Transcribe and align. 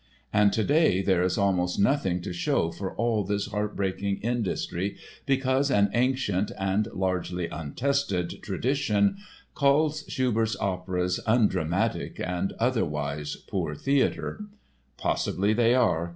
And 0.33 0.51
today 0.51 1.03
there 1.03 1.21
is 1.21 1.37
almost 1.37 1.77
nothing 1.79 2.21
to 2.23 2.33
show 2.33 2.71
for 2.71 2.95
all 2.95 3.23
this 3.23 3.45
heartbreaking 3.45 4.17
industry 4.23 4.97
because 5.27 5.69
an 5.69 5.91
ancient 5.93 6.51
(and 6.57 6.87
largely 6.87 7.47
untested) 7.49 8.41
tradition 8.41 9.17
calls 9.53 10.03
Schubert's 10.07 10.55
operas 10.59 11.19
"undramatic" 11.27 12.19
and 12.19 12.53
otherwise 12.53 13.35
"poor 13.47 13.75
theatre." 13.75 14.45
Possibly 14.97 15.53
they 15.53 15.75
are. 15.75 16.09